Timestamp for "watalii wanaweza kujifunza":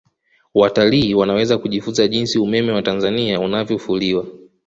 0.53-2.07